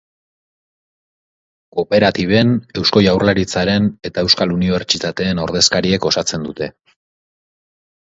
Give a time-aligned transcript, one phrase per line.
[1.79, 6.71] Kooperatiben, Eusko Jaurlaritzaren eta euskal unibertsitateen ordezkariek osatzen dute.